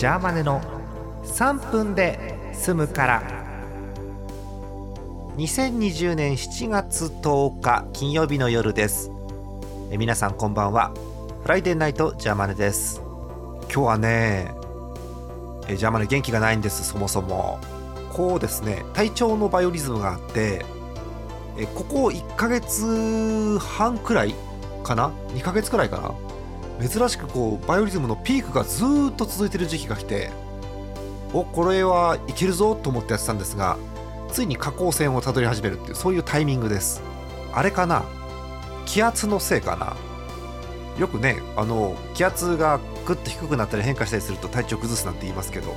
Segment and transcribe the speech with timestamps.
[0.00, 0.62] ジャーマネの
[1.24, 3.22] 3分で済むから。
[5.36, 9.10] 2020年7月10日金曜日の夜です。
[9.90, 10.94] え皆さんこんばんは。
[11.42, 13.02] フライデーナイトジャーマネです。
[13.64, 14.54] 今日はね
[15.68, 17.58] えジャーマネ元気がないんですそもそも。
[18.10, 20.64] こうですね体調のバイオリズムがあって
[21.58, 24.34] えここ1ヶ月半くらい
[24.82, 26.14] かな？2ヶ月くらいかな？
[26.80, 30.30] 珍しくこうバイオリズムのピークがずっと続いてる時期が来て
[31.32, 33.76] おこれはいけるぞと思ってやってたんですが
[34.32, 37.02] ついに下降線をたどり始めるっていうそういうタイミングです。
[37.52, 38.04] あれかな？
[38.86, 39.96] 気圧のせいかな？
[40.98, 45.74] よくねあの気圧がグッと低くなったり変化したりすると体調崩すなんて言いますけど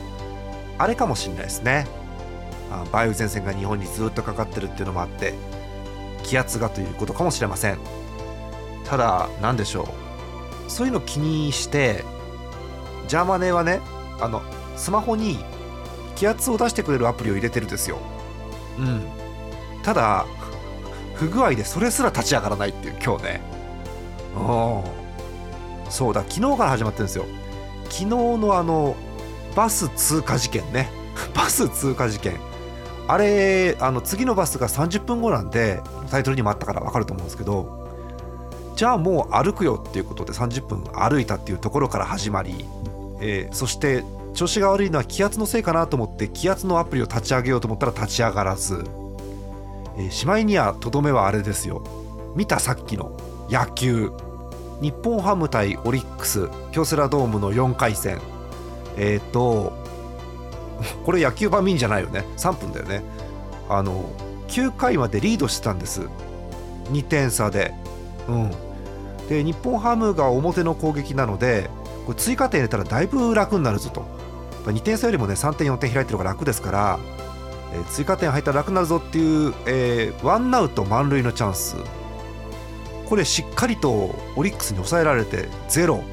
[0.78, 1.88] あれかもしれないですね。
[2.72, 5.34] あ梅雨前線が日本にずっとかかってるっていうのもあって
[6.24, 7.78] 気圧がということかもしれません。
[8.86, 10.13] ただ何でしょう？
[10.74, 12.04] そういうの気にして
[13.08, 13.80] ジャーマネはね
[14.20, 14.42] あの
[14.76, 15.38] スマホに
[16.16, 18.00] 気圧を出してくれるアプリを入れてるんですよ。
[18.80, 19.04] うん。
[19.84, 20.26] ただ
[21.14, 23.42] 不具合でそれすら立ち上がらないっていう今日ね。
[24.36, 27.26] うんそうだ昨日から始まってるんですよ。
[27.86, 28.96] 昨日のあの
[29.56, 30.90] バス通過事件ね。
[31.36, 32.40] バス通過事件。
[33.08, 37.83] あれあの次のバスが30分後なんでタイトルにもあったから分かると思うんですけど
[38.84, 42.66] じゃあもう歩くよっていうことで30分歩いたっていうところから始まり、
[43.22, 44.04] えーそして
[44.34, 48.84] 調子が悪いのは気圧のせいかなと思って気圧のアプリを立ち上げようと思ったら立ち上がらず、
[49.96, 51.82] えーしまいにはとどめはあれですよ。
[52.36, 53.18] 見たさっきの
[53.50, 54.12] 野球。
[54.82, 56.50] 日本ハム対オリックス。
[56.74, 58.20] 京セラドームの4回戦。
[58.98, 59.72] えっ、と
[61.06, 62.26] これ野球版見んじゃないよね。
[62.36, 63.02] 3分だよね。
[63.70, 64.10] あの
[64.50, 66.02] 9回までリードしてたんです。
[66.92, 67.74] 2点差で。
[68.28, 68.73] うん。
[69.30, 71.70] で日本ハムが表の攻撃なので
[72.06, 74.06] これ追加点入れたらだいぶ楽になるぞと。
[74.66, 77.00] 2点差よりもね3点4点開いてる方が楽ですから、
[77.74, 81.76] えー追加点入ったら楽になるぞっていう、えーワンアウト満塁のチャンス。
[83.10, 86.04] これしっかりとオリックスに抑えられてゼロ。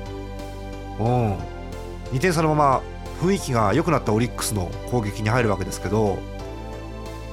[0.99, 1.34] うん。
[2.13, 2.83] 2点差のまま
[3.23, 6.19] 雰囲気が良くなったオリックスの攻撃に入るわけですけど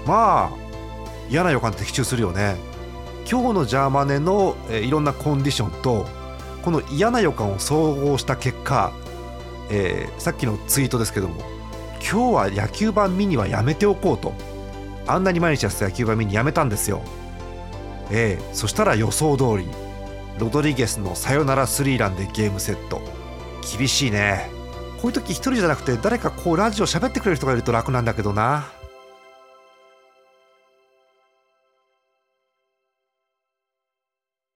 [0.06, 0.58] まあ
[1.30, 2.56] 嫌な予感的中するよね。
[3.30, 6.06] 今日のジャーマネの、えーいろんなコンディションと
[6.64, 8.94] この嫌な予感を総合した結果、
[9.70, 11.36] えーさっきのツイートですけども
[12.00, 14.34] 今日は野球盤見にはやめておこうと。
[15.10, 17.02] あんなに毎日やってた野球盤見にやめたんですよ。
[18.12, 19.68] ええそしたら予想通り
[20.38, 23.02] ロドリゲスのサヨナラスリーランでゲームセット。
[23.78, 24.50] 厳しいね。
[25.02, 28.68] こういう時一人じゃなくて誰かこうラジオ喋ってくれる人がいると楽なんだけどな。